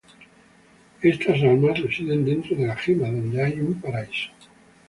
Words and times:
Estas 1.11 1.37
almas, 1.51 1.79
residen 1.79 2.25
dentro 2.25 2.55
de 2.57 2.65
la 2.65 2.75
gema, 2.75 3.05
donde 3.09 3.39
hay 3.39 3.61
un 3.61 3.79
paraíso. 3.79 4.31